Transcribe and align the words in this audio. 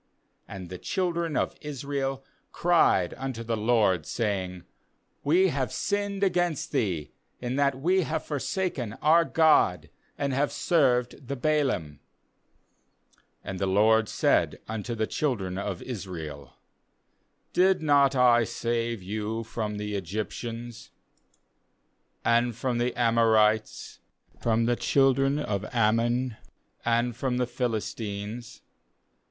10And 0.49 0.69
the 0.69 0.79
children 0.79 1.37
of 1.37 1.55
Israel 1.61 2.25
cried 2.51 3.13
unto 3.19 3.43
the 3.43 3.53
* 3.55 3.55
That 3.55 3.61
is, 3.61 3.61
The 3.61 3.61
milages 3.61 3.61
o/ 3.61 3.61
Jair, 3.61 3.65
308 3.67 3.75
LORD, 3.75 4.05
saying: 4.07 4.63
'We 5.23 5.47
have 5.49 5.71
sinned 5.71 6.23
against 6.23 6.71
Thee, 6.71 7.11
in 7.39 7.55
that 7.57 7.79
we 7.79 8.01
have 8.01 8.23
for 8.25 8.39
saken 8.39 8.97
our 9.03 9.23
God, 9.23 9.91
and 10.17 10.33
have 10.33 10.51
served 10.51 11.27
the 11.27 11.37
Baalim.' 11.37 11.99
uAnd 13.45 13.59
the 13.59 13.67
LORD 13.67 14.09
said 14.09 14.59
unto 14.67 14.95
the 14.95 15.05
children 15.05 15.59
of 15.59 15.83
Israel: 15.83 16.55
'Did 17.53 17.83
not 17.83 18.15
I 18.15 18.43
save 18.43 19.03
you 19.03 19.43
from 19.43 19.77
the 19.77 19.93
Egyptians, 19.93 20.89
and 22.25 22.55
from 22.55 22.79
the 22.79 22.95
Amorites, 22.99 23.99
from 24.39 24.65
the 24.65 24.75
^ 24.77 24.79
children 24.79 25.37
of 25.37 25.63
Ammon, 25.71 26.37
and 26.83 27.15
from 27.15 27.37
the 27.37 27.45
Philistines? 27.45 28.63